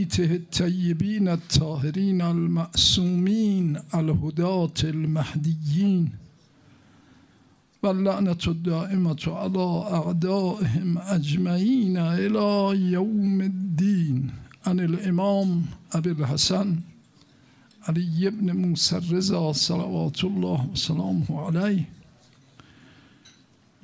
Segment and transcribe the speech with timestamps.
[0.00, 6.12] بيته الطيبين الطاهرين المعصومين الهداة المهديين
[7.82, 9.66] واللعنة الدائمة على
[9.98, 12.48] أعدائهم أجمعين إلى
[12.92, 14.30] يوم الدين
[14.66, 16.76] عن الإمام أبي الحسن
[17.88, 21.82] علي بن موسى الرضا صلوات الله وسلامه عليه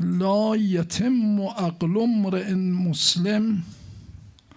[0.01, 3.61] لا يتم عقل امرئ مسلم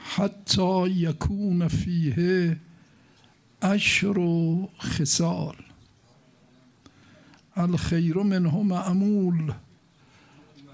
[0.09, 2.57] حتى يكون فيه
[3.63, 4.17] عشر
[4.77, 5.55] خصال.
[7.57, 9.53] الخير منه معمول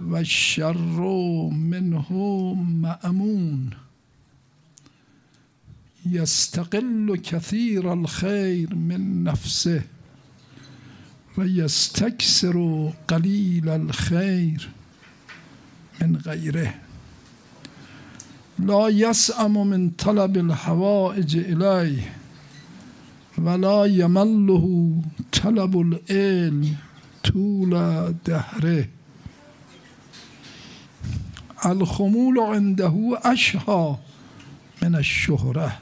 [0.02, 1.02] والشر
[1.50, 2.14] منه
[2.54, 3.70] مأمون.
[6.06, 9.82] يستقل كثير الخير من نفسه
[11.38, 14.70] ويستكثر قليل الخير
[16.02, 16.85] من غيره.
[18.60, 22.14] لا يسأم من طلب الحوائج إليه
[23.38, 24.96] ولا يمله
[25.44, 26.76] طلب العلم
[27.24, 27.72] طول
[28.26, 28.88] دهره.
[31.66, 33.96] الخمول عنده أشهى
[34.82, 35.80] من الشهرة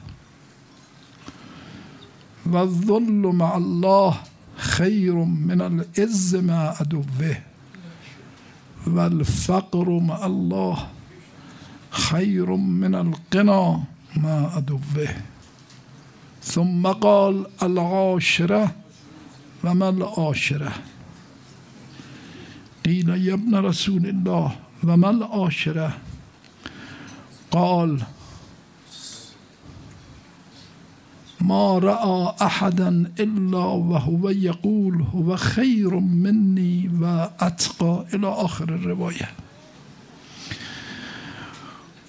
[2.46, 4.20] والظل مع الله
[4.56, 7.36] خير من العز مع عدوه
[8.86, 10.88] والفقر مع الله
[11.94, 13.82] خير من القنا
[14.16, 15.08] مع عدوه
[16.42, 18.74] ثم قال العاشرة
[19.64, 20.72] وما العاشرة؟
[22.86, 25.98] قيل يا ابن رسول الله وما العاشرة؟
[27.50, 28.02] قال
[31.40, 39.30] ما رأى أحدا إلا وهو يقول هو خير مني وأتقى إلى آخر الرواية.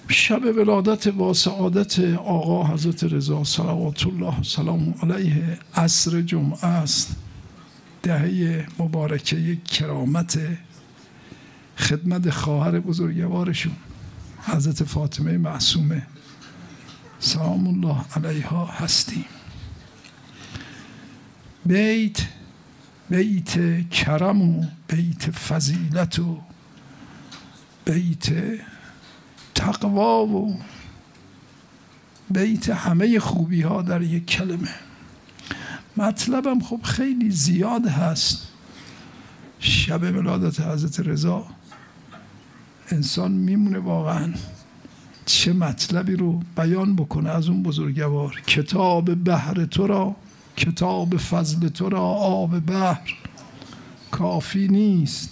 [0.08, 5.58] شب ولادت با سعادت آقا حضرت رضا صلوات الله سلام علیه.
[5.74, 7.16] عصر جمعه است.
[8.02, 10.38] دهه مبارکه کرامت
[11.76, 13.76] خدمت خواهر بزرگوارشون
[14.42, 16.06] حضرت فاطمه معصومه.
[17.18, 19.24] سلام الله علیها هستیم.
[21.66, 22.20] بیت
[23.10, 26.38] بیت کرم و بیت فضیلت و
[27.84, 28.32] بیت
[29.56, 30.56] تقوا و
[32.30, 34.68] بیت همه خوبی ها در یک کلمه.
[35.96, 38.48] مطلبم خب خیلی زیاد هست.
[39.58, 41.46] شب ولادت حضرت رضا.
[42.88, 44.34] انسان میمونه واقعا.
[45.26, 48.42] چه مطلبی رو بیان بکنه از اون بزرگوار.
[48.46, 50.16] کتاب بحر تو را
[50.56, 53.14] کتاب فضل تو را آب بحر.
[54.10, 55.30] کافی نیست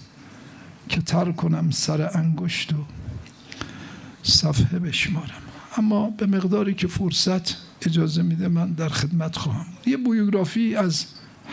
[0.88, 2.76] که تر کنم سر انگشت و
[4.24, 5.42] صفحه بشمارم.
[5.76, 9.66] اما به مقداری که فرصت اجازه میده من در خدمت خواهم.
[9.86, 11.04] یه بیوگرافی از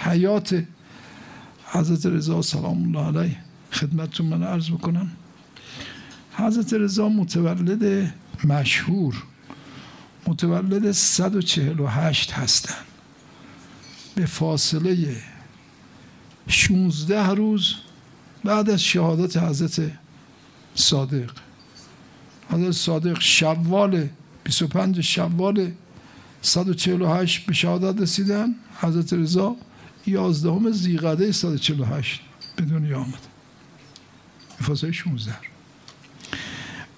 [0.03, 0.63] حیات
[1.65, 3.37] حضرت رضا سلام الله علیه
[3.71, 5.11] خدمتتون من عرض بکنم.
[6.33, 9.23] حضرت رضا متولد مشهور
[10.27, 12.85] متولد 148 هستند
[14.15, 15.15] به فاصله
[16.47, 17.75] 16 روز
[18.43, 19.91] بعد از شهادت حضرت
[20.75, 21.31] صادق.
[22.51, 24.07] حضرت صادق شوال
[24.43, 25.71] 25 شوال
[26.41, 29.55] 148 به شهادت رسیدن حضرت رضا
[30.07, 32.21] 11 زیقده 148
[32.55, 33.27] به دنیا آمد.
[34.61, 35.35] فاصله 16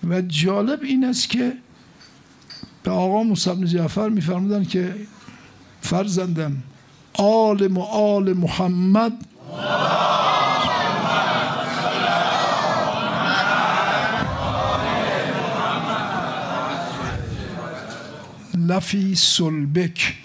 [0.09, 1.53] و جالب این است که
[2.83, 4.95] به آقا موسی جعفر میفرمودن که
[5.81, 6.63] فرزندم
[7.13, 9.25] آل و آل محمد
[18.67, 20.17] لفی سلبک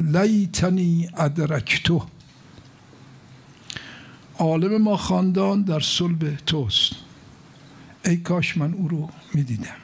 [0.00, 2.06] لیتنی ادرکتو.
[4.38, 6.92] عالم ما خاندان در صلب توست.
[8.04, 9.76] ای کاش من او رو می‌دیدم.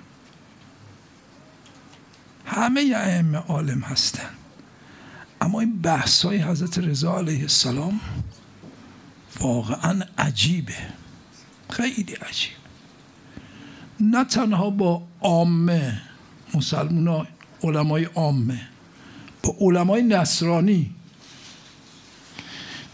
[2.47, 4.31] همه ائمه عالم هستن.
[5.40, 8.00] اما این بحث های حضرت رضا علیه السلام
[9.40, 10.76] واقعا عجیبه.
[11.70, 12.52] خیلی عجیب.
[14.00, 16.02] نه تنها با عامه
[16.55, 17.26] مسلمان
[17.64, 18.61] علمای عامه.
[19.43, 20.90] با علمای نصرانی.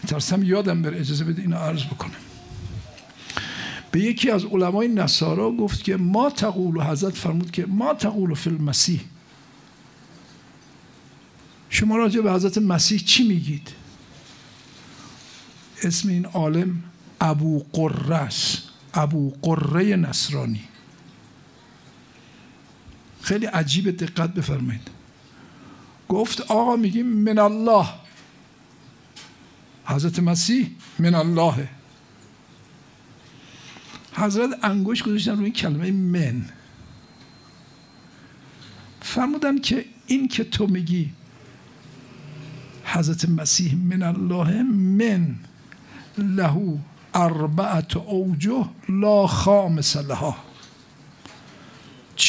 [0.07, 2.11] ترسم یادم بر اجازه بده اینو عرض بکنم.
[3.91, 8.33] به یکی از علمای نصارا گفت که ما تقول و حضرت فرمود که ما تقول
[8.33, 9.01] فی المسیح.
[11.69, 13.69] شما راجع به حضرت مسیح چی میگید؟
[15.83, 16.83] اسم این عالم
[17.21, 18.29] ابو قره
[18.93, 20.70] ابو قره نصرانی.
[23.21, 24.87] خیلی عجیب دقت بفرمایید.
[26.09, 27.85] گفت آقا میگیم من الله.
[29.85, 31.69] حضرت مسیح من الله.
[34.13, 36.45] حضرت انگوش گذاشتن روی کلمه من.
[39.01, 41.13] فرمودن که این که تو میگی
[42.83, 45.35] حضرت مسیح من الله من
[46.17, 46.79] له
[47.13, 50.50] اربعت اوجه لا خامس لها.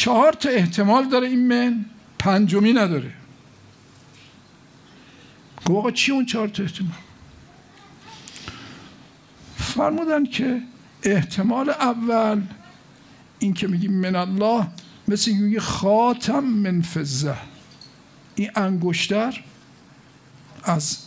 [0.03, 1.85] چهار تا احتمال داره این من
[2.19, 3.13] پنجمی نداره.
[5.65, 6.97] گفت آقا چی اون چهار تا احتمال؟
[9.57, 10.61] فرمودن که
[11.03, 12.41] احتمال اول
[13.39, 14.67] این که میگیم من الله
[15.07, 17.37] مثل میگه خاتم من فزه
[18.35, 19.43] این انگشتر
[20.63, 20.97] از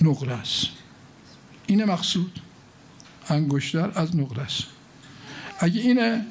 [0.00, 0.66] نقره است.
[1.66, 2.40] اینه مقصود.
[3.28, 4.64] انگشتر از نقره است.
[5.58, 6.26] اگه اینه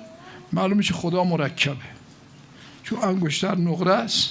[0.53, 1.75] معلوم میشه خدا مرکبه.
[2.83, 4.29] چون انگشتر نقره است.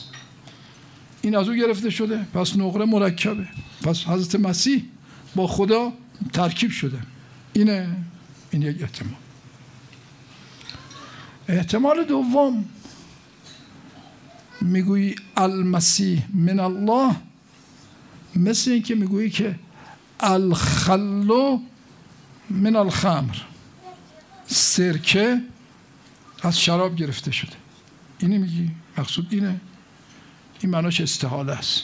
[1.23, 3.47] این از او گرفته شده پس نقره مرکبه.
[3.83, 4.85] پس حضرت مسیح
[5.35, 5.93] با خدا
[6.33, 6.99] ترکیب شده.
[7.53, 7.97] اینه
[8.51, 9.15] این یک احتمال.
[11.49, 12.65] احتمال دوم
[14.61, 17.17] می‌گویی المسیح من الله
[18.37, 19.55] مثل اینکه می‌گویی که
[20.21, 21.59] الخلو
[22.51, 23.37] من الخمر.
[24.47, 25.41] سرکه
[26.43, 27.53] از شراب گرفته شده.
[28.19, 29.61] اینه میگی؟ مقصود اینه.
[30.61, 31.83] این معناش استحاله است.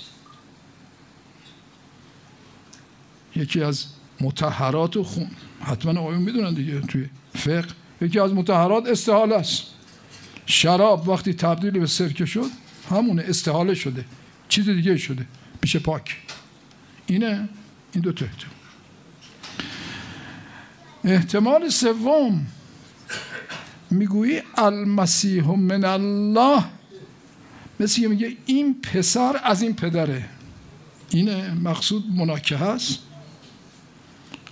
[3.37, 3.87] یکی از
[4.21, 5.31] متحرات و خون.
[5.61, 7.69] حتما آقایون می‌دونن دیگه توی فقه.
[8.01, 9.63] یکی از متحرات استحاله است.
[10.47, 12.51] شراب وقتی تبدیل به سرکه شد
[12.91, 14.05] همونه استحاله شده.
[14.49, 15.27] چیز دیگه شده.
[15.63, 16.17] میشه پاک.
[17.07, 17.49] اینه؟
[17.93, 18.53] این دو احتمال.
[21.05, 22.47] احتمال سوم.
[23.91, 26.65] می‌گویی المسیح من الله.
[27.81, 30.25] مثل میگه این پسر از این پدره.
[31.11, 32.99] اینه مقصود مناکه هست.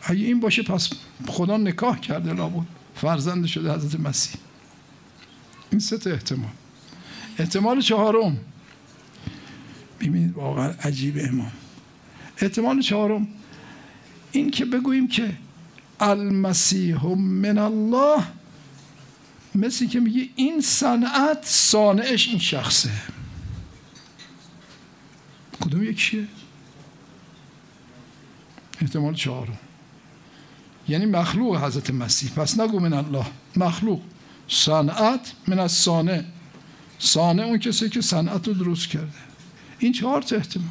[0.03, 0.91] اگه این باشه پس
[1.27, 2.67] خدا نکاح کرده لابد.
[2.95, 4.41] فرزند شده حضرت مسیح.
[5.71, 6.51] این سه احتمال.
[7.39, 8.39] احتمال چهارم.
[10.01, 11.53] ببینید واقعا عجیب امام.
[12.39, 13.29] احتمال چهارم.
[14.33, 15.33] این که بگوییم که
[16.01, 18.23] المسیح من الله
[19.57, 22.91] مثل که میگه این صنعت صانعش این شخصه.
[25.61, 26.29] کدوم یکیه؟
[28.81, 29.59] احتمال چهارم.
[30.89, 32.31] یعنی مخلوق حضرت مسیح.
[32.31, 33.27] پس نگو من الله.
[33.57, 34.01] مخلوق.
[34.49, 36.23] صنعت من از صانع.
[36.99, 39.19] صانع اون کسی که صنعت رو درست کرده.
[39.79, 40.69] این چهار تا احتمال.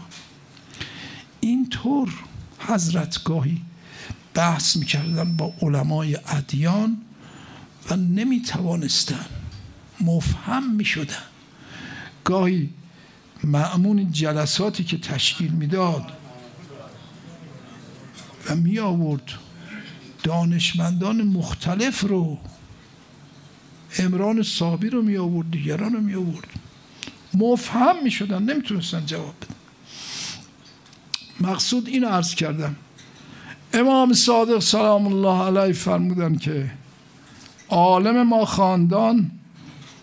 [1.40, 2.14] اینطور
[2.60, 3.62] حضرت گاهی
[4.34, 6.98] بحث می‌کردن با علمای ادیان
[7.90, 9.26] و نمی توانستن
[10.02, 11.24] مفهم می شدن
[12.24, 12.70] گاهی
[13.44, 16.12] معمون جلساتی که تشکیل می‌داد
[18.50, 19.32] و می آورد
[20.24, 22.38] دانشمندان مختلف رو
[24.00, 26.48] امران صابی رو می آورد دیگران رو می آورد
[27.34, 29.56] مفهم می شدن نمی‌تونستن جواب بدن.
[31.50, 32.76] مقصود این عرض کردم.
[33.74, 36.72] امام صادق سلام الله علیه فرمودن که
[37.70, 39.32] عالم ما خاندان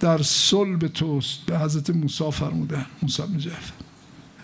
[0.00, 3.72] در صلب توست به حضرت موسی فرمودن موسی بن جعفر.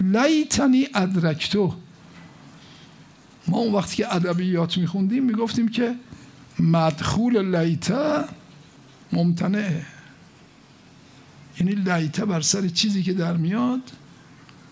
[0.00, 1.74] لیتنی ادرکتو.
[3.48, 5.94] ما اون وقتی که ادبیات میخوندیم می‌گفتیم که
[6.58, 8.24] مدخول لیته
[9.12, 9.86] ممتنعه
[11.60, 13.80] یعنی لیته بر سر چیزی که در میاد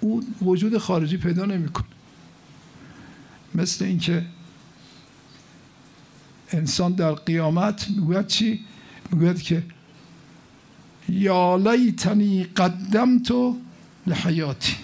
[0.01, 1.87] او وجود خارجی پیدا نمی‌کنه.
[3.55, 4.27] مثل اینکه
[6.53, 8.65] انسان در قیامت می‌گوید چی؟
[9.13, 9.63] می‌گوید که
[11.09, 13.33] یا لیتنی قدمت
[14.07, 14.75] لحیاتی.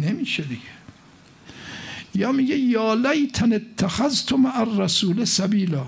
[0.00, 0.72] نمیشه دیگه.
[2.14, 5.86] یا میگه یا لیتن اتخذت مع الرسول سبیلا.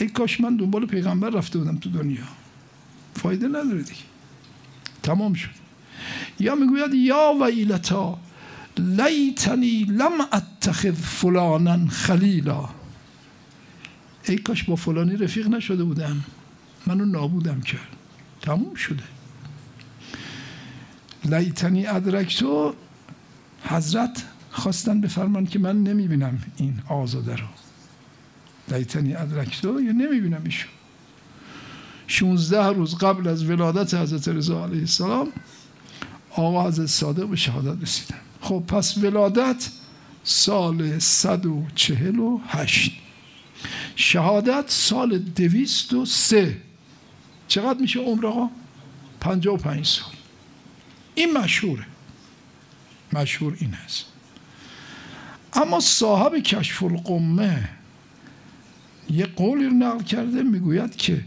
[0.00, 2.24] ای کاش من دنبال پیغمبر رفته بودم تو دنیا.
[3.14, 4.00] فایده نداره دیگه.
[5.02, 5.50] تمام شد.
[6.40, 8.18] یا می‌گوید یا ویلتا
[8.78, 12.68] لیتنی لم اتخذ فلانا خلیلا.
[14.30, 16.24] ای کاش با فلانی رفیق نشده بودم.
[16.86, 17.96] منو نابودم کرد.
[18.42, 19.02] تموم شده.
[21.24, 22.74] لیتنی ادرکتو
[23.64, 27.46] حضرت خواستن بفرمان که من نمی‌بینم این آزاده رو.
[28.68, 30.68] لیتنی ادرکتو یا نمی‌بینم ایشو.
[32.06, 35.28] 16 روز قبل از ولادت حضرت رضا علیه السلام
[36.30, 38.18] آقا حضرت صادق به شهادت رسیدن.
[38.40, 39.70] خب پس ولادت
[40.24, 42.92] سال 148
[44.00, 46.56] شهادت سال دویست و سه.
[47.48, 48.50] چقدر میشه عمر آقا؟
[49.20, 50.12] پنجاه و پنج سال.
[51.14, 51.86] این مشهوره.
[53.12, 54.04] مشهور این هست
[55.52, 57.68] اما صاحب کشف القمه
[59.10, 61.24] یه قولی رو نقل کرده می‌گوید که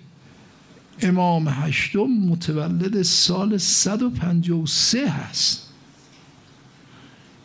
[1.02, 5.70] امام هشتم متولد سال 153 هست.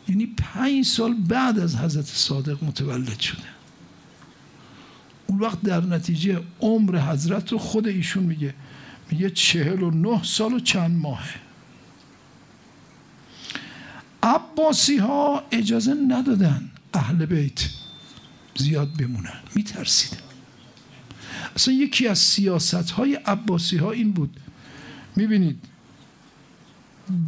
[0.07, 3.58] یعنی پنج سال بعد از حضرت صادق متولد شده.
[5.29, 8.53] اون وقت در نتیجه عمر حضرت رو خود ایشون میگه.
[9.11, 11.35] میگه چهل و نه سال و چند ماهه.
[14.23, 17.69] عباسی ها اجازه ندادن اهل بیت
[18.57, 19.39] زیاد بمونن.
[19.55, 20.17] میترسیدن.
[21.55, 24.39] اصلا یکی از سیاست های عباسی ها این بود.
[25.15, 25.59] می‌بینید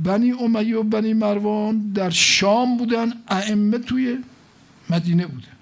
[0.03, 4.17] بنی امیه و بنی مروان در شام بودن ائمه توی
[4.89, 5.61] مدینه بودن.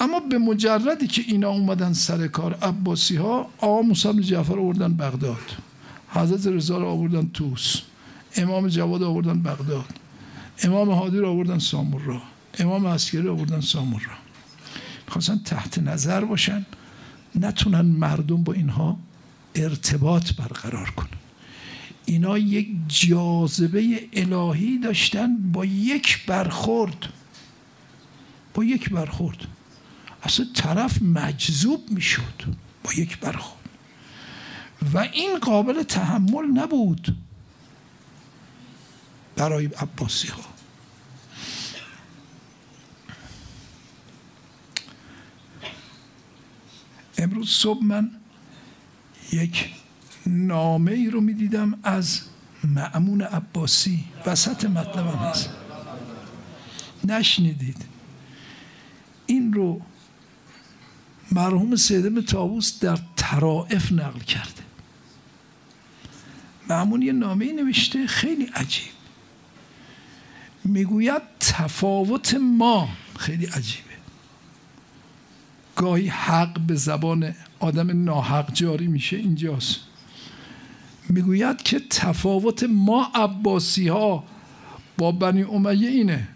[0.00, 5.56] اما به مجردی که اینا اومدن سر کار عباسی ها آقا موسی جعفر آوردن بغداد.
[6.08, 7.80] حضرت رضا رو آوردن توس
[8.36, 9.98] امام جواد آوردن بغداد.
[10.62, 12.22] امام هادی رو آوردن سامورا.
[12.58, 14.12] امام عسکری رو آوردن سامورا.
[15.08, 16.66] خواستن تحت نظر باشن.
[17.34, 18.98] نتونن مردم با اینها
[19.54, 21.08] ارتباط برقرار کنن.
[22.04, 27.06] اینا یک جاذبه الهی داشتن با یک برخورد.
[28.54, 29.46] با یک برخورد.
[30.26, 32.42] اصلا طرف مجذوب می‌شد
[32.84, 33.68] با یک برخورد.
[34.94, 37.16] و این قابل تحمل نبود
[39.36, 40.44] برای عباسی ها
[47.18, 48.10] امروز صبح من
[49.32, 49.74] یک
[50.26, 52.20] نامه ای رو می‌دیدم از
[52.64, 54.04] معمون عباسی.
[54.26, 55.50] وسط مطلبم هست.
[57.04, 57.84] نشنیدید.
[59.26, 59.80] این رو
[61.32, 64.62] مرحوم سیدم تابوس در ترائف نقل کرده.
[66.70, 68.92] معمون یه نامه نوشته خیلی عجیب.
[70.64, 73.86] می‌گوید تفاوت ما خیلی عجیبه.
[75.76, 79.80] گاهی حق به زبان آدم ناحق جاری میشه اینجاست.
[81.08, 84.24] می‌گوید که تفاوت ما عباسی ها
[84.98, 86.28] با بنی امیه اینه.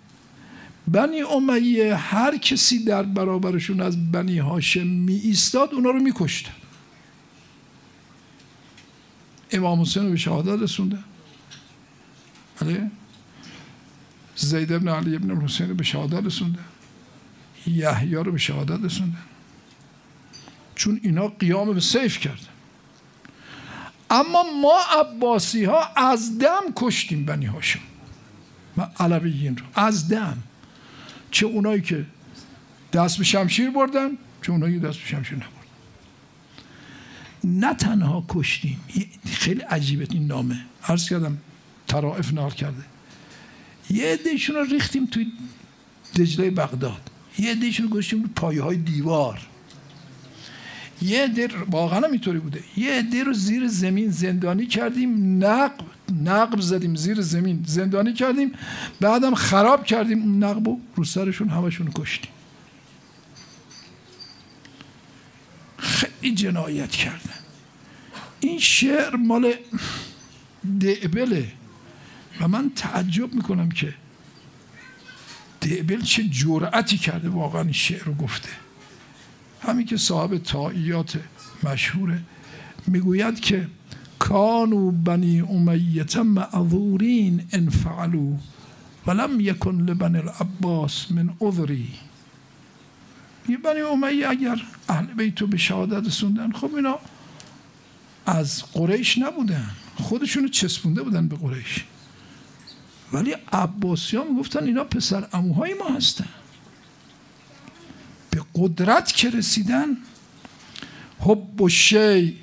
[0.89, 6.53] بنی امیه هر کسی در برابرشون از بنی هاشم می ایستاد اونا رو میکشتن.
[9.51, 11.05] امام حسین رو به شهادت رسوندن.
[12.61, 12.91] بله.
[14.37, 16.65] زید ابن علی ابن حسین رو به شهادت رسوندن.
[17.67, 19.23] یحیی رو به شهادت رسوندن.
[20.75, 22.47] چون اینا قیام به سیف کردن.
[24.11, 27.81] اما ما عباسی ها از دم کشتیم بنی هاشم.
[28.77, 29.65] و علویین رو.
[29.75, 30.43] از دم.
[31.31, 32.07] چه اونایی که
[32.93, 34.11] دست به شمشیر بردن
[34.43, 35.51] چه اونایی دست به شمشیر نبردن.
[37.45, 38.81] نه تنها کشتیم
[39.27, 40.61] خیلی عجیبه این نامه.
[40.85, 41.39] عرض کردم
[41.89, 42.83] ترائف نقل کرده.
[43.91, 45.33] یه عدهشون رو ریختیم توی
[46.17, 47.11] دجله بغداد.
[47.39, 49.50] یه عدهشون رو گذاشتیم روی پایه های دیوار.
[51.03, 52.63] یه عده واقعا اینطوری بوده.
[52.77, 55.85] یه عده رو زیر زمین زندانی کردیم نقب
[56.25, 58.53] نقب زدیم زیر زمین زندانی کردیم
[59.01, 62.31] بعدم خراب کردیم اون نقب و رو سرشون همشون کشتیم.
[65.79, 67.41] خیلی جنایت کردن.
[68.41, 69.55] این شعر مال
[70.81, 71.53] دعبله
[72.41, 73.95] و من تعجب می‌کنم که
[75.61, 78.49] دعبل چه جرأتی کرده واقعا این شعر رو گفته.
[79.63, 81.21] همین که صاحب تاییات
[81.63, 82.23] مشهوره
[82.87, 83.69] می‌گوید که
[84.19, 88.33] کانو بنی امیت معذورین ان فعلوا
[89.07, 91.89] ولم یکن لبن العباس من عذری.
[93.49, 96.99] یه بنی امیه اگر اهل بیتو به شهادت رسوندن خب اینا
[98.27, 101.85] از قریش نبودن خودشونو چسبونده بودن به قریش.
[103.13, 106.29] ولی عباسی ها می‌گفتن اینا پسر اموهای ما هستن.
[108.61, 109.97] قدرت که رسیدن
[111.21, 112.39] حب و شی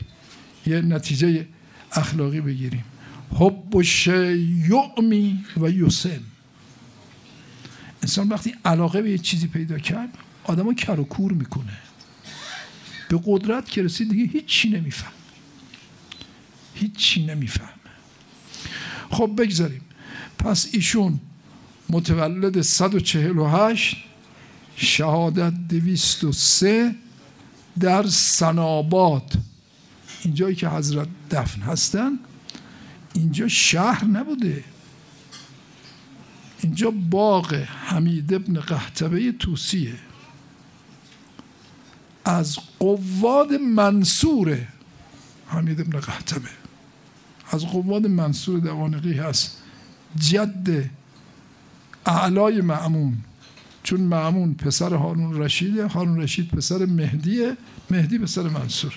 [0.66, 1.48] یه نتیجه
[1.92, 2.84] اخلاقی بگیریم.
[3.36, 6.22] حب و شی یعمی و یوسم
[8.02, 11.78] انسان وقتی علاقه به یه چیزی پیدا کرد آدم کر و کور می‌کنه.
[13.10, 15.12] به قدرت که رسید دیگه هیچی نمیفهم.
[16.76, 17.70] هیچی نمی‌فهمه
[19.12, 19.82] خب بگذاریم.
[20.40, 21.20] پس ایشون
[21.90, 23.98] متولد 148
[24.80, 26.96] شهادت دویست و سه
[27.80, 29.34] در سناباد.
[30.24, 32.20] اینجایی که حضرت دفن هستن
[33.14, 34.64] اینجا شهر نبوده.
[36.62, 37.54] اینجا باغ
[37.86, 39.96] حمید ابن قهتبه توسیه.
[42.26, 44.68] از قواد منصور
[45.48, 46.50] حمید ابن قهتبه
[47.52, 49.58] از قواد منصور دوانقی هست.
[50.20, 50.90] جد
[52.06, 53.18] اعلای معمون.
[53.88, 57.58] چون معمون پسر هارون رشیده هارون رشید پسر مهدیه
[57.90, 58.94] مهدی پسر منصور.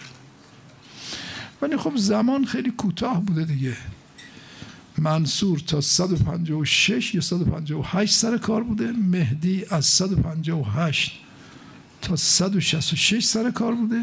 [1.62, 3.76] ولی خب زمان خیلی کوتاه بوده دیگه.
[4.99, 11.20] منصور تا 156 یا 158 سر کار بوده مهدی از 158
[12.02, 14.02] تا 166 سر کار بوده.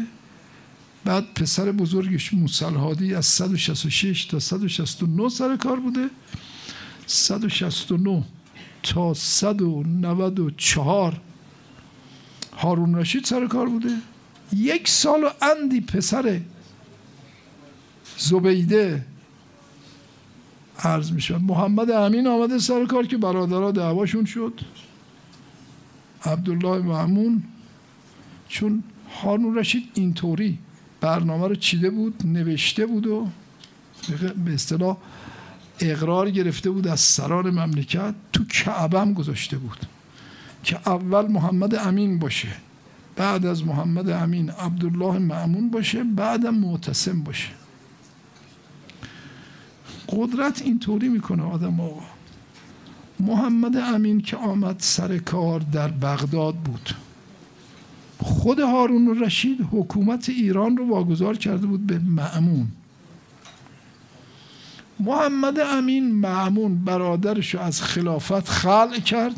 [1.04, 6.10] بعد پسر بزرگش موسل هادی از 166 تا 169 سر کار بوده.
[7.06, 8.24] 169
[8.88, 11.20] تا 194
[12.56, 13.96] هارون رشید سر کار بوده.
[14.52, 16.40] یک سال و اندی پسر
[18.18, 19.06] زبیده
[20.78, 21.38] عرض میشه.
[21.38, 24.60] محمد امین آمده سر کار که برادرها دعواشون شد.
[26.24, 27.42] عبدالله معمون
[28.48, 28.82] چون
[29.22, 30.58] هارون رشید اینطوری
[31.00, 33.26] برنامه رو چیده بود نوشته بود و
[34.44, 34.96] به اصطلاح
[35.80, 39.86] اقرار گرفته بود از سران مملکت تو کعبه هم گذاشته بود
[40.64, 42.48] که اول محمد امین باشه
[43.16, 47.48] بعد از محمد امین عبدالله معمون باشه بعدم معتصم باشه.
[50.08, 52.02] قدرت اینطوری می‌کنه آدم آقا.
[53.20, 56.90] محمد امین که آمد سر کار در بغداد بود.
[58.22, 62.68] خود هارون رشید حکومت ایران رو واگذار کرده بود به معمون
[65.00, 69.36] محمد امین معمون برادرش از خلافت خلع کرد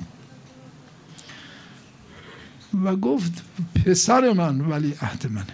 [2.85, 3.43] و گفت
[3.75, 5.47] پسر من ولی عهد منه.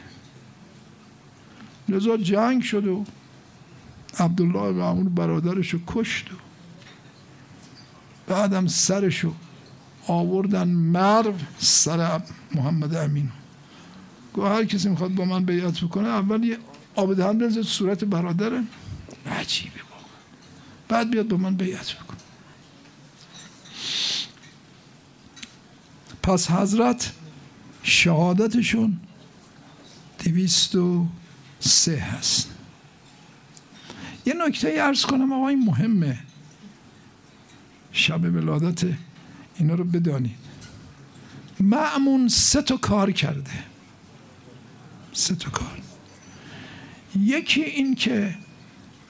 [1.88, 3.04] لذا جنگ شد و
[4.18, 6.36] عبدالله معمون برادرش رو کشت و
[8.26, 9.34] بعدم سرش رو
[10.06, 12.20] آوردن مرو سر
[12.54, 13.30] محمد امین.
[14.32, 16.58] گوه هر کسی می‌خواد با من بیعت بکنه اول یه
[16.94, 18.62] آب دهن صورت برادره.
[19.26, 19.75] عجیبه
[20.88, 22.16] بعد بیاد با من بیعت بکن.
[26.22, 27.12] پس حضرت
[27.82, 29.00] شهادتشون
[30.24, 31.06] دویست و
[31.60, 32.50] سه هست.
[34.26, 36.18] یه نکته ارز کنم آقا این مهمه.
[37.92, 38.88] شب ولادت
[39.58, 40.36] اینا رو بدانید.
[41.60, 43.64] معمون سه تا کار کرده.
[45.12, 45.82] سه تا کار.
[47.18, 48.34] یکی این که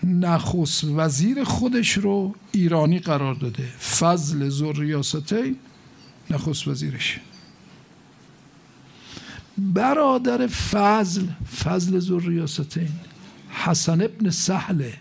[0.07, 3.65] نخست وزیر خودش رو ایرانی قرار داده.
[3.99, 5.55] فضل زور ریاسته
[6.31, 7.21] نخست وزیرش.
[9.59, 11.27] برادر فضل
[11.65, 12.89] فضل زور ریاستین
[13.51, 14.95] حسن ابن سهله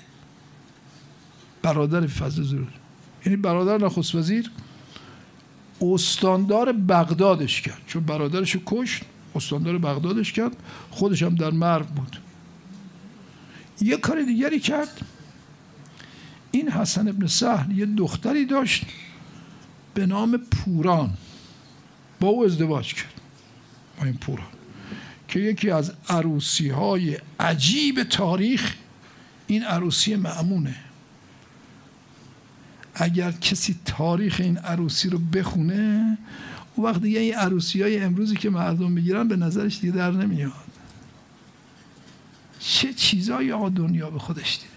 [1.61, 2.67] برادر فضل زور
[3.25, 4.51] یعنی برادر نخست وزیر
[5.81, 7.81] استاندار بغدادش کرد.
[7.87, 9.03] چون برادرش کشت
[9.35, 10.55] استاندار بغدادش کرد.
[10.91, 12.17] خودش هم در مرو بود.
[13.81, 15.01] یه کار دیگری کرد.
[16.51, 18.85] این حسن ابن سهل یه دختری داشت
[19.93, 21.13] به نام پوران.
[22.19, 23.21] با او ازدواج کرد.
[23.99, 24.47] با این پوران.
[25.27, 28.75] که یکی از عروسی های عجیب تاریخ
[29.47, 30.75] این عروسی معمونه
[32.95, 36.17] اگر کسی تاریخ این عروسی رو بخونه
[36.77, 40.64] و وقت دیگه این عروسی های امروزی که مردم می‌گیرن به نظرش دیگه در نمیاد.
[42.67, 44.69] چه چیزایی آقا دنیا به خودش دیده؟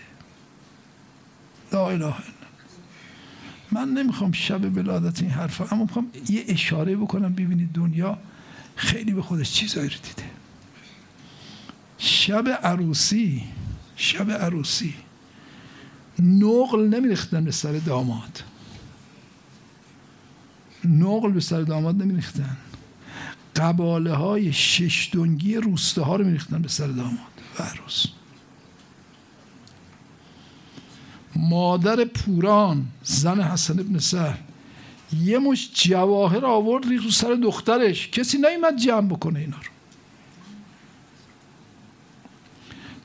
[1.73, 2.15] لا اله
[3.73, 8.19] من نمی‌خوام شب ولادت این حرفا اما می‌خوام یه اشاره بکنم ببینید دنیا
[8.77, 10.31] خیلی به خودش چیزایی رو دیده.
[11.99, 13.45] شب عروسی
[13.97, 14.95] شب عروسی.
[16.19, 18.43] نقل نمیریختن به سر داماد.
[20.85, 22.57] نقل به سر داماد نمیریختن.
[23.57, 27.38] قباله های شش دنگی روسته ها رو میریختن به سر داماد.
[27.61, 28.07] عروس.
[31.37, 34.37] مادر پوران زن حسن ابن سهل.
[35.23, 38.09] یه مش جواهر آورد ریخت رو سر دخترش.
[38.09, 39.71] کسی نیومد جمع بکنه اینا رو.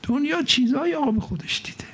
[0.02, 1.84] دنیا چیزهای آب خودش دیده.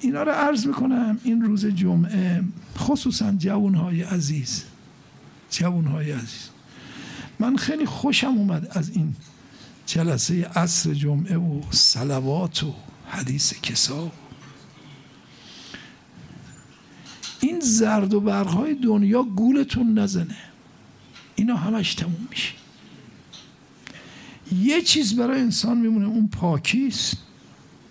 [0.00, 2.44] اینا رو عرض می‌کنم این روز جمعه
[2.78, 4.64] خصوصا جوانهای عزیز.
[5.50, 6.48] جوانهای عزیز.
[7.38, 9.14] من خیلی خوشم اومد از این
[9.92, 12.74] جلسه عصر جمعه و سلوات و
[13.08, 14.12] حدیث کسا.
[17.40, 20.36] این زرد و برقهای دنیا گولتون نزنه.
[21.36, 22.52] اینا همش تموم میشه.
[24.52, 27.16] یه چیز برای انسان میمونه اون پاکیست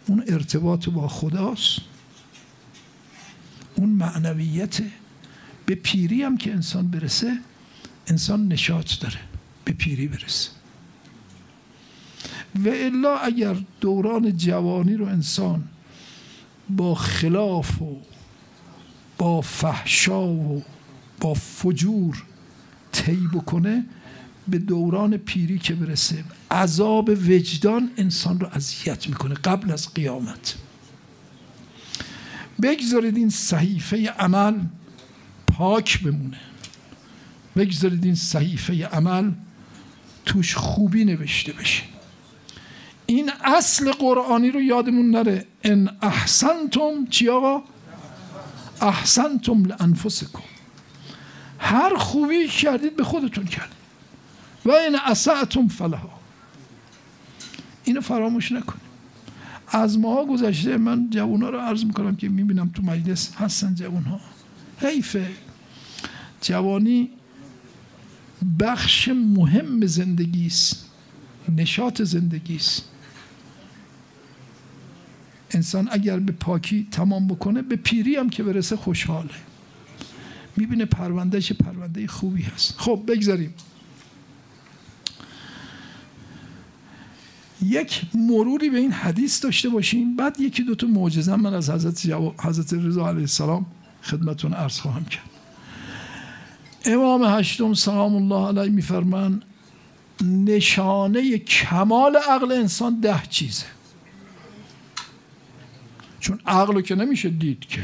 [0.08, 1.80] اون ارتباط با خداست
[3.76, 4.82] اون معنویت
[5.66, 7.38] به پیری هم که انسان برسه
[8.08, 9.20] انسان نشاط داره
[9.66, 10.61] به پیری برسه.
[12.56, 15.64] و الا اگر دوران جوانی رو انسان
[16.70, 17.98] با خلاف و
[19.18, 20.64] با فحشا و
[21.20, 22.24] با فجور
[22.92, 23.86] طی بکنه
[24.48, 30.56] به دوران پیری که برسه عذاب وجدان انسان رو اذیت می‌کنه قبل از قیامت.
[32.62, 34.60] بگذارید این صحیفه عمل
[35.48, 36.38] پاک بمونه.
[37.56, 39.32] بگذارید این صحیفه عمل
[40.26, 41.91] توش خوبی نوشته بشه.
[43.12, 45.46] این اصل قرآنی رو یادمون نره.
[45.64, 47.64] ان احسنتم چی آقا؟
[48.82, 50.42] احسنتم لانفسکم.
[51.60, 53.76] هر خوبی کردید به خودتون کردید.
[54.66, 56.20] و این اسعتم فلها.
[57.84, 58.82] اینو فراموش نکنید.
[59.68, 64.20] از ماها گذشته من جوونا رو عرض می‌کنم که می‌بینم تو مجلس هستن جوون ها
[64.78, 65.32] حیفه
[66.42, 67.10] جوانی
[68.60, 70.86] بخش مهم زندگی است
[71.58, 72.88] نشاط زندگی است
[75.54, 79.30] انسان اگر به پاکی تمام بکنه به پیری هم که برسه خوشحاله.
[80.58, 82.76] می‌بینه پروندهش پرونده خوبی هست.
[82.78, 83.54] خب بگذاریم.
[87.66, 90.16] یک مروری به این حدیث داشته باشیم.
[90.16, 92.06] بعد یکی دو تا معجزه من از حضرت,
[92.40, 93.66] حضرت رضا علیه السلام
[94.04, 95.30] خدمتون عرض خواهم کرد.
[96.86, 99.44] امام هشتم سلام الله علیه میفرمان
[100.22, 103.66] نشانه کمال عقل انسان ده چیزه.
[106.22, 107.82] چون عقل که نمیشه دید که.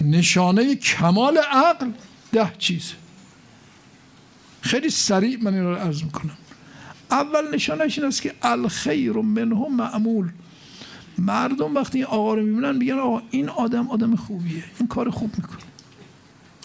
[0.00, 1.90] نشانه کمال عقل
[2.32, 2.94] ده چیزه
[4.60, 6.36] خیلی سریع من این رو عرض می‌کنم.
[7.10, 10.28] اول نشانش این است که الخیر منه معمول.
[11.18, 14.64] مردم وقتی این آقا رو می‌بینن میگن آقا این آدم آدم خوبیه.
[14.78, 15.60] این کار خوب می‌کنه.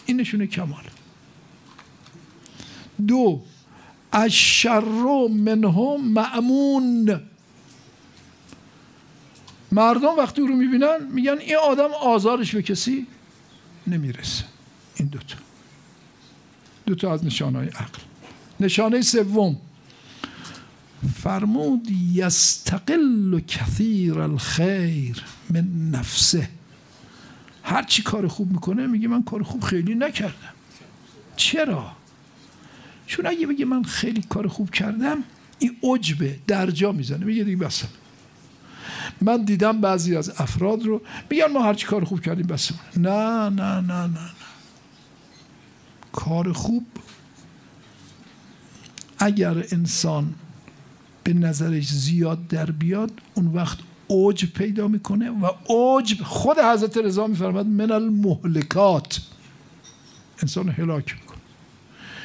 [0.06, 0.84] این نشونه کمال.
[3.08, 3.42] دو
[4.14, 7.22] الشر منه معمون.
[9.72, 13.08] مردم وقتی رو می‌بینن میگن این آدم آزارش به کسی
[13.88, 14.44] نمی‌رسه.
[14.96, 15.36] این دوتا
[16.86, 18.00] دوتا از نشانه های عقل.
[18.60, 19.58] نشانه سوم.
[21.24, 26.50] فرمود یستقل کثیر الخیر من نفسه.
[27.64, 30.54] هر چی کار خوب می‌کنه میگه من کار خوب خیلی نکردم.
[31.36, 31.92] چرا؟
[33.08, 35.24] چون اگه بگه من خیلی کار خوب کردم
[35.60, 37.26] این عجبه درجا می‌زنه.
[37.26, 37.88] میگه دیگه بسم
[39.22, 43.50] من دیدم بعضی از افراد رو میگن ما هرچی کار خوب کردیم بس نه نه
[43.50, 44.30] نه نه نه.
[46.12, 46.86] کار خوب
[49.20, 50.36] اگر انسان
[51.24, 57.28] به نظرش زیاد در بیاد اون وقت اوج پیدا می‌کنه و اوج خود حضرت رضا
[57.28, 59.22] میفرماد من المهلکات.
[60.42, 61.38] انسان هلاک می‌کنه.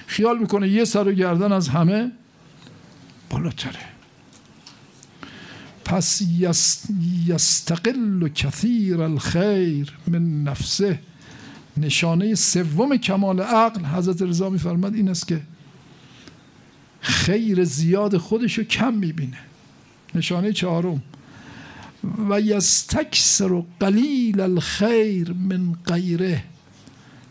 [0.06, 2.12] خیال می‌کنه یه سر و گردن از همه
[3.30, 3.99] بالاتره.
[5.90, 6.22] پس
[7.26, 10.98] یستقل کثیر الخیر من نفسه.
[11.76, 15.40] نشانه سوم کمال عقل حضرت رضا میفرماد این است که
[17.00, 19.38] خیر زیاد خودش رو کم می‌بینه.
[20.14, 21.02] نشانه چهارم.
[22.30, 26.44] و یستکسر قلیل الخیر من غیره.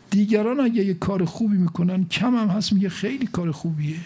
[0.10, 4.00] دیگران اگه یه کار خوبی می‌کنن کم هم هست میگه خیلی کار خوبیه.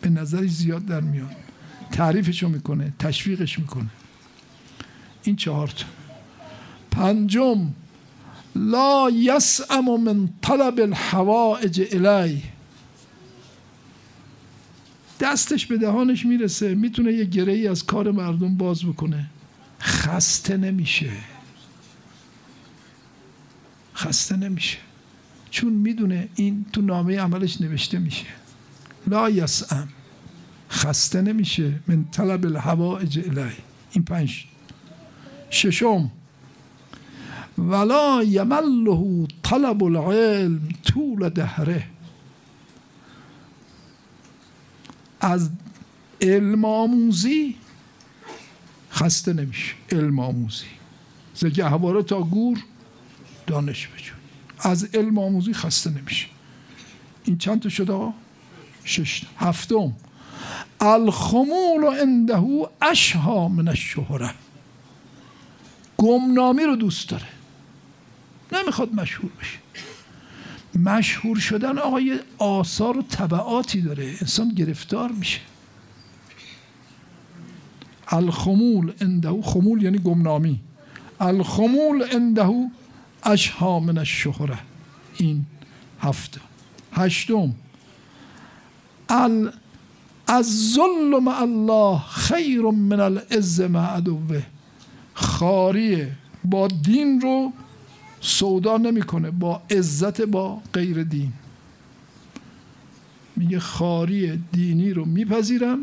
[0.00, 1.45] به نظرش زیاد در میاد.
[1.92, 3.88] تعریفشو می‌کنه تشویقش می‌کنه.
[5.22, 5.84] این چهار تا.
[6.90, 7.72] پنجم
[8.56, 12.42] لا یسعم من طلب الحوائج الی
[15.20, 19.26] دستش به دهانش می‌رسه می‌تونه یه گره ای از کار مردم باز بکنه.
[19.80, 21.12] خسته نمیشه.
[23.94, 24.78] خسته نمیشه.
[25.50, 28.26] چون می‌دونه این تو نامه عملش نوشته میشه.
[29.06, 29.88] لا یسعم.
[30.76, 31.72] خسته نمیشه.
[31.86, 33.52] من طلب الحوائج الی
[33.92, 34.44] این پنج.
[35.50, 36.10] ششم.
[37.58, 41.86] ولا یمله طلب العلم طول دهره.
[45.20, 45.50] از
[46.20, 47.56] علم آموزی
[48.92, 49.74] خسته نمیشه.
[49.92, 50.64] علم آموزی.
[51.34, 52.58] زگهواره تا گور
[53.46, 54.16] دانش بجون.
[54.58, 56.26] از علم آموزی خسته نمیشه.
[57.24, 58.12] این چند تا شده
[58.84, 59.92] شش هفتم.
[60.80, 64.30] الخمول عنده اشها من الشهره.
[65.96, 67.28] گمنامی رو دوست داره.
[68.52, 69.58] نمی‌خواد مشهور بشه.
[70.78, 74.04] مشهور شدن آقای آثار و طبعاتی داره.
[74.20, 75.40] انسان گرفتار میشه.
[78.08, 80.60] الخمول عنده خمول یعنی گمنامی.
[81.20, 82.68] الخمول عنده
[83.22, 84.58] اشها من الشهره.
[85.16, 85.46] این
[86.00, 86.40] هفته.
[86.92, 87.54] هشتم.
[89.10, 89.52] ال
[90.26, 94.42] از ظلم الله خیر من العز مع عدوه.
[95.14, 96.06] خاری
[96.44, 97.52] با دین رو
[98.20, 101.32] سودا نمی‌کنه با عزت با غیر دین.
[103.36, 105.78] میگه خاری دینی رو میپذیرم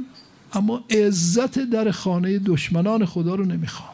[0.53, 3.93] اما عزت در خانه دشمنان خدا رو نمی‌خوام.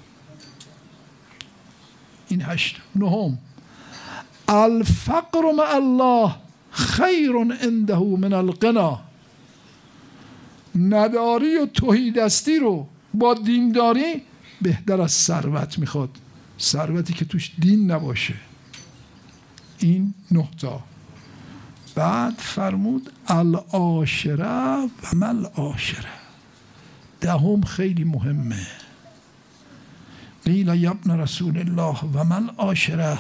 [2.28, 2.76] این هشت.
[2.96, 3.38] نهم.
[4.48, 6.36] الفقر مع الله
[6.72, 7.32] خیر
[7.62, 9.09] عنده من القنا
[10.76, 14.22] نداری و توهیدستی رو با دینداری
[14.62, 16.10] بهتر از ثروت می‌خواد.
[16.60, 18.36] ثروتی که توش دین نباشه.
[19.80, 20.84] این نهتا
[21.96, 26.10] بعد فرمود العاشره و مل عاشره
[27.22, 28.68] دهم خیلی مهمه.
[30.46, 33.20] قیل یبن رسول الله و مل عاشره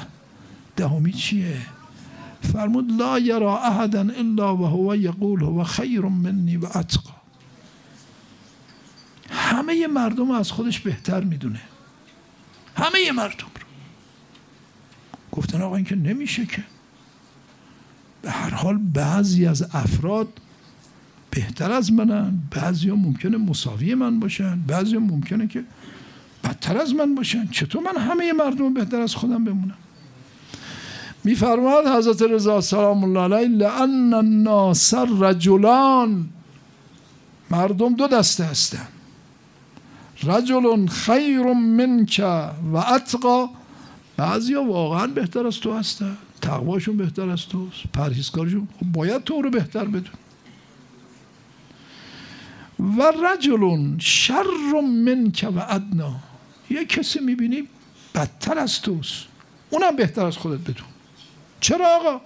[0.75, 1.57] دهمی چیه؟
[2.41, 7.18] فرمود لا یرا احدا الا و هو یقول هو خیر منی و اتقا.
[9.49, 11.61] همه مردم از خودش بهتر می‌دونه.
[12.75, 13.67] همه مردم رو.
[15.31, 16.63] گفتن آقا این که نمیشه که.
[18.21, 20.27] به هر حال بعضی از افراد
[21.31, 25.63] بهتر از منن بعضی ها ممکنه مساوی من باشن بعضی ها ممکنه که
[26.43, 27.47] بدتر از من باشن.
[27.47, 29.77] چطور من همه مردم بهتر از خودم بمونم؟
[31.23, 36.29] میفرماد حضرت رضا سلام الله علیه لان الناس رجلان.
[37.51, 38.87] مردم دو دسته هستن.
[40.23, 42.21] رجل خیر منک
[42.73, 43.49] و اتقا.
[44.17, 46.17] بعضی ها واقعا بهتر از تو هستن.
[46.41, 47.83] تقواشون بهتر از توست.
[47.93, 50.13] پرهیزکارشون خب باید تو رو بهتر بدون.
[52.79, 56.15] و رجل شر منک و ادنا.
[56.69, 57.67] یه کسی می‌بینی
[58.15, 59.25] بدتر از توست.
[59.69, 60.87] اونم بهتر از خودت بدون.
[61.61, 62.21] چرا آقا؟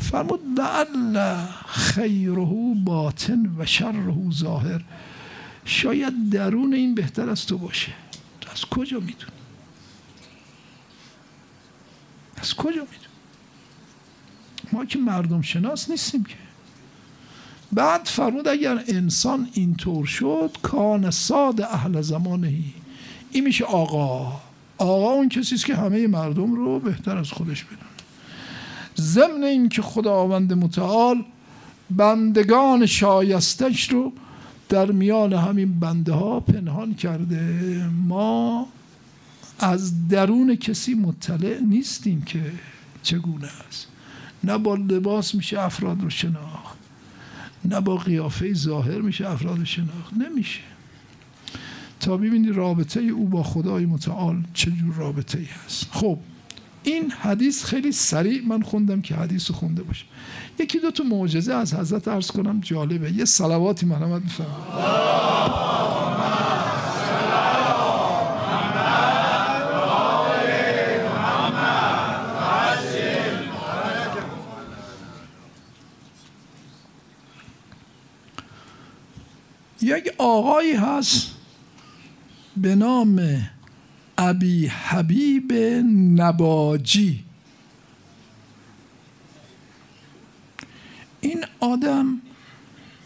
[0.00, 1.36] فرمود لعل
[1.66, 4.84] خیره باطن و شره ظاهر.
[5.64, 7.92] شاید درون این بهتر از تو باشه.
[8.40, 9.32] تو از کجا می‌دونی؟
[12.36, 13.12] از کجا می‌دونی؟
[14.72, 16.34] ما که مردم شناس نیستیم که.
[17.72, 22.74] بعد فرمود اگر انسان اینطور شد کان ساد اهل زمانهی
[23.30, 24.40] این میشه آقا.
[24.78, 27.82] آقا اون کسی است که همه مردم رو بهتر از خودش بدونه.
[28.98, 31.24] ضمن اینکه خداوند متعال
[31.90, 34.12] بندگان شایستش رو
[34.72, 37.86] در میان همین بنده ها پنهان کرده.
[38.06, 38.66] ما
[39.58, 42.52] از درون کسی مطلع نیستیم که
[43.02, 43.86] چگونه است.
[44.44, 46.78] نه با لباس میشه افراد رو شناخت
[47.64, 50.12] نه با قیافه ظاهر میشه افراد رو شناخت.
[50.18, 50.60] نمیشه.
[52.00, 55.86] تا ببینی رابطه او با خدای متعال چجور رابطه ای هست.
[55.90, 56.18] خب
[56.82, 60.04] این حدیث خیلی سریع من خوندم که حدیث رو خونده باشه.
[60.58, 63.12] یکی دو تا معجزه از حضرت عرض کنم جالبه.
[63.12, 64.46] یه صلواتی مرحمت میفرم
[79.82, 81.30] یک آقایی هست
[82.56, 83.20] به نام
[84.28, 85.52] ابی حبیب
[86.16, 87.24] نباجی.
[91.20, 92.20] این آدم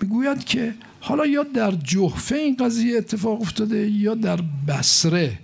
[0.01, 5.39] می‌گوید که حالا یا در جحفه این قضیه اتفاق افتاده یا در بسره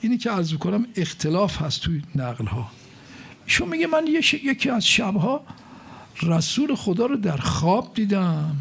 [0.00, 2.70] اینی که عرض کنم اختلاف هست توی نقل ها
[3.44, 5.46] ایشون میگه من یکی از شبها
[6.22, 8.56] رسول خدا رو در خواب دیدم.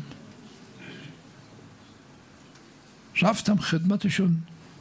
[3.22, 4.38] رفتم خدمتشون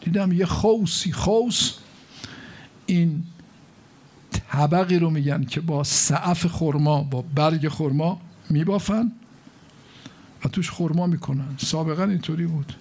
[0.07, 1.73] دیدم یه خوصی خوص
[2.87, 3.25] این
[4.31, 9.12] طبقی رو میگن که با سعف خرما با برگ خرما میبافن
[10.45, 11.55] و توش خرما می‌کنن.
[11.59, 12.73] سابقا اینطوری بود.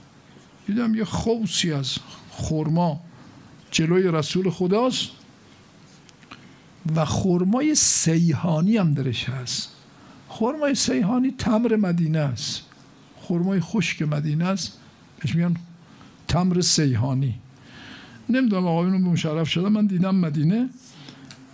[0.67, 1.97] دیدم یه خوصی از
[2.31, 3.01] خرما
[3.71, 5.09] جلوی رسول خداست
[6.95, 9.69] و خرمای سیهانی هم درش هست.
[10.29, 12.61] خرمای سیهانی تمر مدینه است.
[13.21, 14.77] خرمای خشک مدینه است.
[15.19, 15.55] بهش میگن
[16.27, 17.35] تمر سیهانی
[18.29, 20.69] نمی‌دونم آقایون به مشرف شده من دیدم مدینه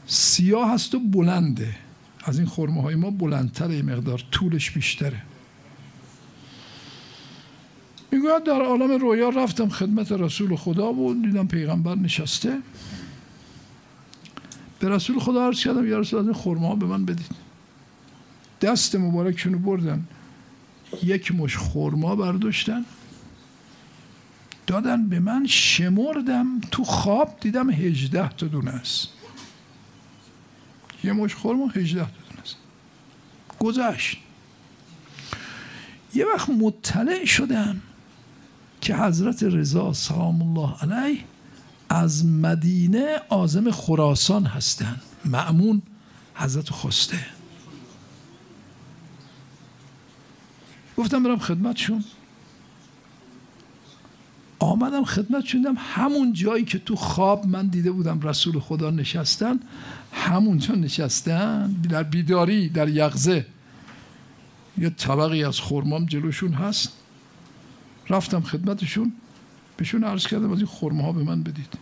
[0.08, 1.76] سیاه هست و بلنده.
[2.24, 5.22] از این خورمه های ما بلندتره مقدار طولش بیشتره.
[8.12, 12.58] می‌گوید در عالم رویا رفتم خدمت رسول خدا بود دیدم پیغمبر نشسته.
[14.80, 17.32] به رسول خدا عرض کردم یا رسول از این خورمه ها به من بدید.
[18.62, 20.08] دست مبارکشونو بردن.
[21.04, 22.86] یک مش خورما برداشتن.
[24.72, 29.08] دادن به من شمردم تو خواب دیدم هجده تا دونه است.
[31.04, 32.56] یه مش خورما هجده تا دونه است.
[33.60, 34.18] گذشت.
[36.14, 37.82] یه وقت مطلع شدم
[38.82, 41.20] که حضرت رضا سلام الله علیه
[41.90, 45.82] از مدینه آزم خراسان هستند معمون
[46.36, 47.26] حضرت خواسته
[50.98, 52.04] گفتم برم خدمتشون.
[54.62, 55.76] آمدم خدمت شدم.
[55.78, 59.60] همون جایی که تو خواب من دیده بودم رسول خدا نشستن
[60.14, 61.76] همونجا نشستن.
[61.90, 63.46] در بیداری در یغزه.
[64.78, 66.92] یه طبقی از خرمام جلوشون هست.
[68.10, 69.14] رفتم خدمتشون.
[69.78, 71.74] بهشون عرض کردم از این ها به من بدید.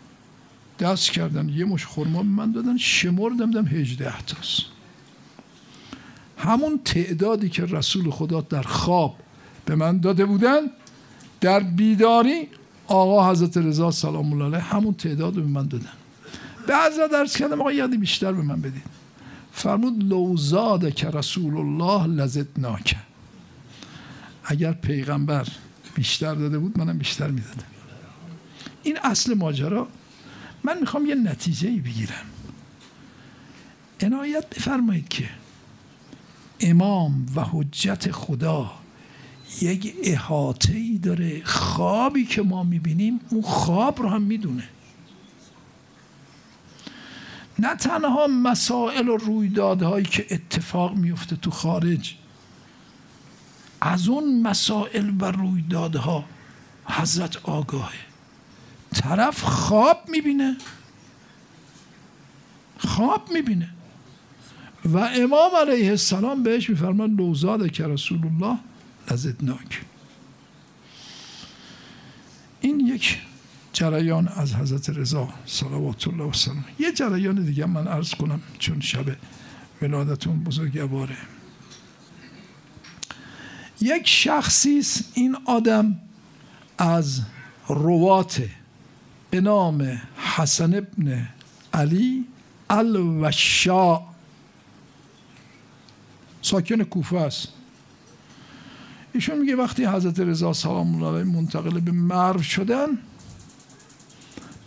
[0.79, 1.49] دست کردن.
[1.49, 2.77] یه مش خرما به من دادن.
[2.77, 4.61] شمردم دم هجده تاست.
[6.37, 9.15] همون تعدادی که رسول خدا در خواب
[9.65, 10.59] به من داده بودن
[11.41, 12.47] در بیداری
[12.89, 15.89] آقا حضرت رضا سلام الله علیه همون تعداد به من دادن.
[16.67, 18.83] به حضرت درس کردم آقا یادی بیشتر به من بدید
[19.51, 22.97] فرمود لوزاد که رسول الله لذت ناکه
[24.43, 25.47] اگر پیغمبر
[25.95, 27.63] بیشتر داده بود منم بیشتر می‌دادم.
[28.83, 29.87] این اصل ماجرا.
[30.63, 32.25] من می‌خوام یه نتیجه ای بگیرم.
[34.01, 35.29] عنایت بفرمایید که
[36.59, 38.71] امام و حجت خدا
[39.61, 44.69] یک احاطه ای داره خوابی که ما می‌بینیم اون خواب رو هم می‌دونه.
[47.59, 52.15] نه تنها مسائل و رویدادهایی که اتفاق میفته تو خارج
[53.81, 56.25] از اون مسائل و رویدادها
[56.85, 57.99] حضرت آگاهه.
[58.93, 60.57] طرف خواب می‌بینه
[62.77, 63.69] خواب می‌بینه.
[64.85, 68.59] و امام علیه السلام بهش میفرمان لوزاد که رسول الله؟
[69.11, 69.81] لذتناک
[72.61, 73.17] این یک
[73.73, 76.65] جریان از حضرت رضا صلوات الله و سلام.
[76.79, 79.05] یه جریان دیگه من عرض کنم چون شب
[79.81, 81.17] ولادتون بزرگواره.
[83.81, 84.81] یک شخصی
[85.13, 85.99] این آدم
[86.77, 87.21] از
[87.67, 88.41] روات
[89.29, 91.29] به نام حسن ابن
[91.73, 92.25] علی
[92.69, 93.99] الوشا
[96.41, 97.58] ساکن کوفه است.
[99.13, 102.87] ایشون میگه وقتی حضرت رضا سلام الله علیه منتقل به مرو شدن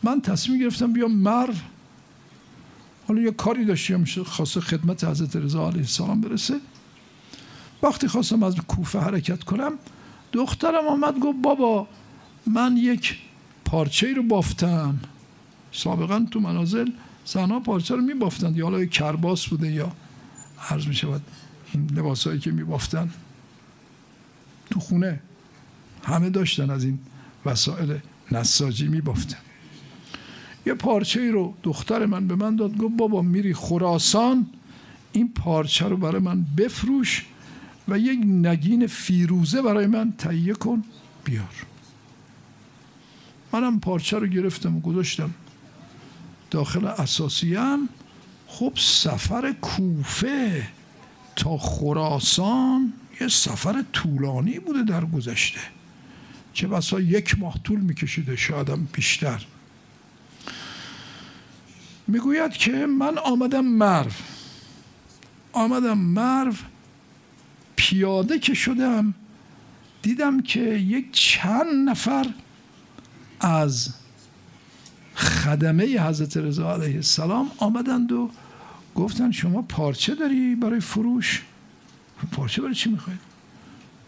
[0.02, 1.54] من تصمیم گرفتم بیام مرو.
[3.08, 6.54] حالا یه کاری داشتیم خاصه خدمت حضرت رضا علیه السلام برسه.
[7.82, 9.72] وقتی خواستم از کوفه حرکت کنم
[10.32, 11.86] دخترم آمد گفت بابا
[12.46, 13.18] من یک
[13.64, 14.98] پارچه رو بافتم.
[15.72, 16.90] سابقا تو منازل
[17.24, 19.92] زنها پارچه رو میبافتند یا حالا کرباس بوده یا
[20.70, 21.22] عرض می شود
[21.72, 23.10] این لباسهایی که میبافتن.
[24.72, 25.20] تو خونه.
[26.04, 26.98] همه داشتن از این
[27.46, 27.98] وسایل
[28.32, 29.38] نساجی میبافتن.
[30.66, 34.46] یه پارچه ای رو دختر من به من داد گفت بابا میری خراسان
[35.12, 37.26] این پارچه رو برای من بفروش
[37.88, 40.84] و یک نگین فیروزه برای من تهیه کن
[41.24, 41.66] بیار.
[43.52, 45.30] منم پارچه رو گرفتم و گذاشتم
[46.50, 47.88] داخل اساسیم
[48.46, 50.68] خب سفر کوفه
[51.36, 55.60] تا خراسان یه سفر طولانی بوده در گذشته.
[56.52, 59.46] چه بسا یک ماه طول میکشیده شایدم بیشتر.
[62.06, 64.10] می‌گوید که من آمدم مرو.
[65.52, 66.52] آمدم مرو
[67.76, 69.14] پیاده که شدم
[70.02, 72.26] دیدم که یک چند نفر
[73.40, 73.94] از
[75.14, 78.30] خدمه حضرت رضا علیه السلام آمدند و
[78.94, 81.42] گفتن شما پارچه داری برای فروش؟
[82.26, 83.20] پارچه برای چی می‌خواید؟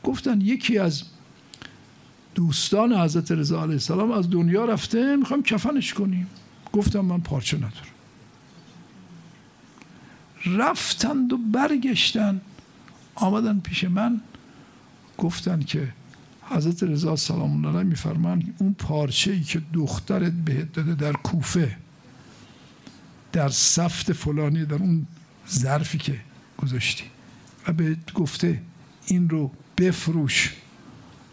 [0.02, 1.02] گفتن یکی از
[2.34, 6.26] دوستان حضرت رضا علیه السلام از دنیا رفته می‌خوام کفنش کنیم.
[6.72, 7.94] گفتم من پارچه ندارم.
[10.46, 12.40] رفتند و برگشتن
[13.14, 14.20] آمدن پیش من
[15.18, 15.88] گفتن که
[16.42, 21.76] حضرت رضا سلام الله علیه میفرمان اون پارچه ای که دخترت بهت داده در کوفه
[23.32, 25.06] در سفت فلانی در اون
[25.50, 26.20] ظرفی که
[26.58, 27.04] گذاشتی.
[27.68, 28.62] و بهت گفته
[29.06, 30.54] این رو بفروش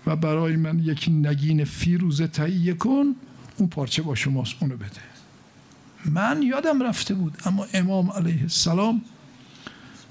[0.05, 3.15] و برای من یک نگین فیروزه تهیه کن
[3.57, 5.01] اون پارچه با شماست اونو بده.
[6.05, 9.01] من یادم رفته بود اما امام علیه السلام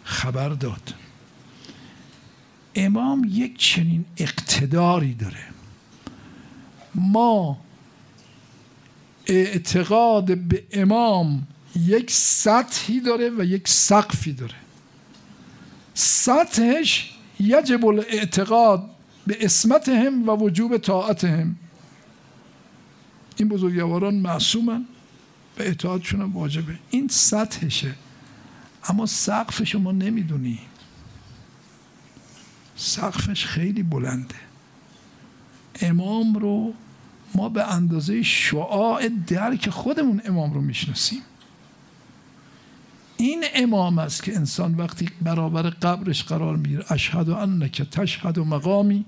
[0.04, 0.94] خبر داد.
[2.74, 5.44] امام یک چنین اقتداری داره.
[6.94, 7.60] ما
[9.26, 11.46] اعتقاد به امام
[11.76, 14.54] یک سطحی داره و یک سقفی داره.
[15.94, 18.90] سطحش یجب الاعتقاد
[19.26, 21.56] به اسمتهم و وجوب طاعتهم.
[23.36, 24.84] این بزرگواران معصومن
[25.58, 26.78] و اطاعتشون هم واجبه.
[26.90, 27.94] این سطحشه.
[28.88, 30.58] اما سقفش ما نمی‌دونیم.
[32.76, 34.34] سقفش خیلی بلنده.
[35.80, 36.74] امام رو
[37.34, 41.22] ما به اندازه شعاع درک خودمون امام رو می‌شناسیم.
[43.20, 49.04] این امام است که انسان وقتی برابر قبرش قرار می‌گیره اشهد انک تشهد و مقامی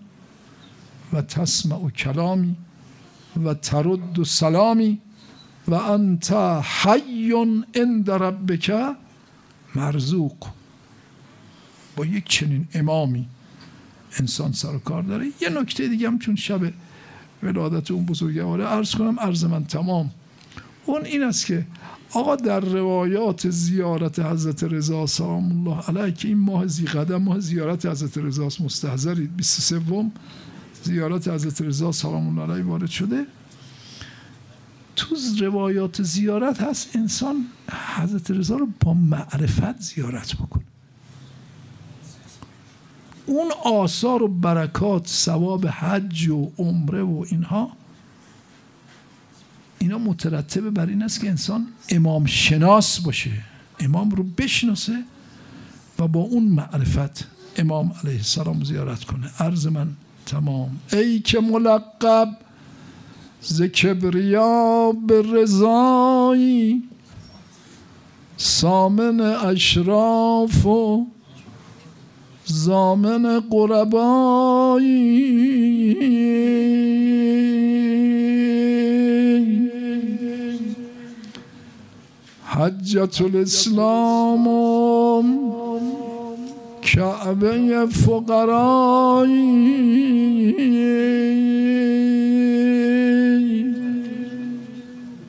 [1.13, 2.57] و تسمع و کلامی
[3.45, 5.01] و ترد و سلامی
[5.69, 6.33] و انت
[6.83, 7.33] حی
[7.75, 8.73] عند ربک
[9.75, 10.47] مرزوق.
[11.97, 13.29] با یک چنین امامی
[14.21, 15.27] انسان سر و کار داره.
[15.41, 16.61] یه نکته دیگه هم چون شب
[17.43, 20.11] ولادت اون بزرگواره عرض کنم عرض من تمام.
[20.87, 21.67] اون این است که
[22.13, 27.41] آقا در روایات زیارت حضرت رضا سلام الله علیه که این ماه زی قدم ماه
[27.41, 29.37] زیارت حضرت رضا مستحضرید.
[29.37, 30.11] 23
[30.83, 33.27] زیارت حضرت رضا سلام الله علیه وارد شده.
[34.97, 37.37] تو روایات زیارت هست انسان
[37.97, 40.65] حضرت رضا رو با معرفت زیارت بکنه.
[43.27, 47.71] اون آثار و برکات ثواب حج و عمره و اینها
[49.83, 53.31] اینا مترتبه بر این است که انسان امام شناس باشه
[53.81, 55.05] امام رو بشناسه
[55.99, 59.31] و با اون معرفت امام علیه السلام زیارت کنه.
[59.39, 59.89] عرض من
[60.27, 60.77] تمام.
[60.93, 62.29] ای که ملقب
[63.41, 66.83] ز کبریا به رضایی
[68.37, 71.07] سامن اشراف و
[72.45, 74.93] زامن قربایی.
[82.55, 84.45] حجت الاسلام
[86.83, 89.33] کعبه فقرایی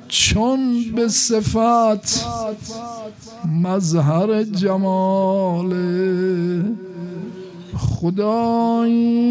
[0.07, 2.25] چون به صفت
[3.63, 5.73] مظهر جمال
[7.77, 9.23] خدایی.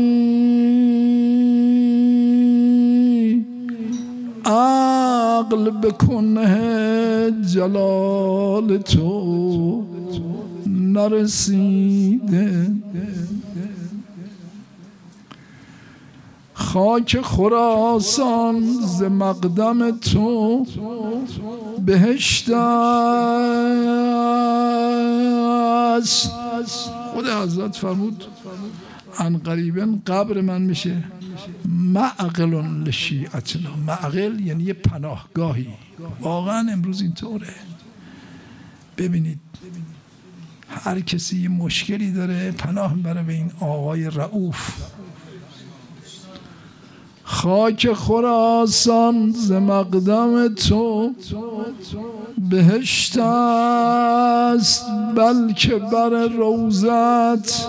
[4.44, 9.84] عقل بکنه جلال تو
[10.66, 12.70] نرسیده.
[16.54, 18.62] خاک خراسان
[18.98, 20.66] ز مقدم تو
[21.86, 22.50] بهشت
[25.92, 26.30] است
[27.14, 28.24] خود حضرت فرمود
[29.22, 31.04] ان قریبا قبر من میشه
[31.68, 32.54] معقل
[32.86, 35.68] لشیعتنا معقل یعنی یه پناهگاهی
[36.20, 37.54] واقعا امروز اینطوره
[38.98, 39.40] ببینید
[40.68, 44.82] هر کسی مشکلی داره پناه می‌بره به این آقای رعوف
[47.32, 51.12] خاک خراسان ز مقدم تو
[52.50, 54.84] بهشت است
[55.16, 57.66] بلکه بر روزت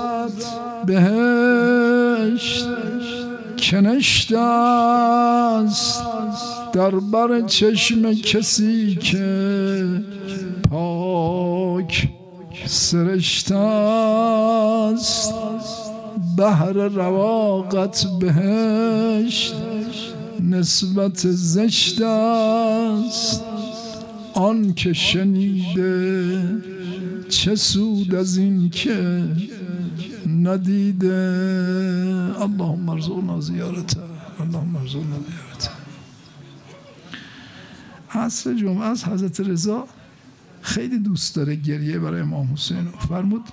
[0.86, 2.68] بهشت.
[3.58, 6.04] کنشت است
[6.74, 9.86] در بر چشم کسی که
[10.70, 12.10] پاک
[12.66, 15.34] سرشت است.
[16.38, 19.56] بهر رواقت بهشت
[20.40, 23.44] نسبت زشت است.
[24.34, 26.44] آن که شنیده
[27.30, 29.24] چه سود از این که
[30.28, 31.16] ندیده.
[32.40, 34.00] اللهم ارزقنا زیارته.
[34.40, 35.70] اللهم ارزقنا زیارته.
[38.12, 39.88] عصر جمعه از حضرت رضا
[40.62, 42.88] خیلی دوست داره گریه برای امام حسین.
[43.10, 43.44] فرمود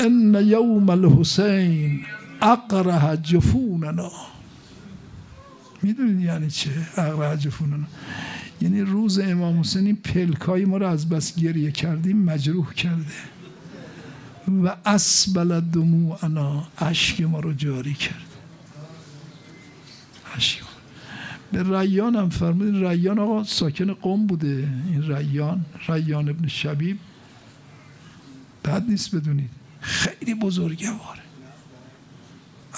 [0.00, 2.04] ان یوم الحسین
[2.42, 4.10] اقره جفوننا.
[5.82, 7.86] می‌دونید یعنی چه؟ اقره جفوننا.
[8.60, 13.04] یعنی روز امام حسین این پلکای ما رو از بس گریه کردیم مجروح کرده.
[14.64, 18.26] و اسبل دموعنا اشک ما رو جاری کرد.
[20.36, 20.60] اشک
[21.52, 24.68] به ریان هم فرمود ریان آقا ساکن قوم بوده.
[24.88, 26.98] این ریان ریان ابن شبیب.
[28.64, 29.50] بد نیست بدونید.
[29.86, 31.22] خیلی بزرگواره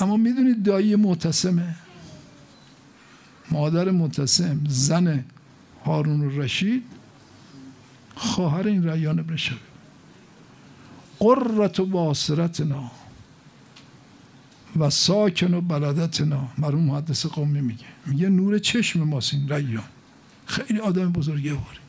[0.01, 1.75] اما می‌دونید دایی معتصمه.
[3.51, 5.25] مادر معتصم زن
[5.85, 6.85] هارون رشید
[8.15, 9.59] خواهر این ریان ابن شبیب
[11.19, 12.91] قررت و باصرتنا
[14.77, 17.87] و ساکن و بلدتنا مرحوم محدث قومی میگه.
[18.07, 19.85] میگه نور چشم ماست این ریان.
[20.47, 21.88] خیلی آدم بزرگه باره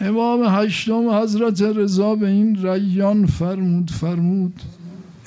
[0.00, 4.60] امام هشتم حضرت رضا به این ریان فرمود فرمود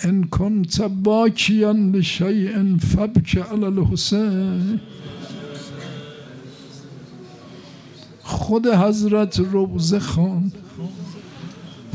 [0.03, 4.79] ان کنت باکیا لشیء فبک علی الحسین.
[8.23, 10.53] خود حضرت روزه خواند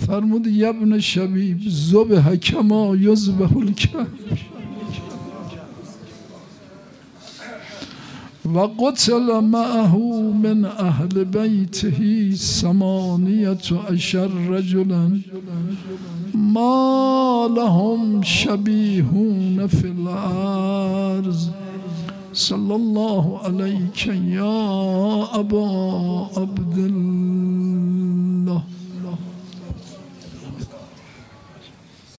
[0.06, 4.53] فرمود یبن شبیب زبه کما یزبه الکبش
[8.44, 9.96] وقتل معه
[10.42, 13.58] من أهل بيته ثمانية
[13.90, 15.20] عشر رجلا.
[16.34, 21.36] ما لهم شبيهون في الأرض.
[22.32, 25.68] صلى الله عليك يا أبا
[26.36, 28.62] عبد الله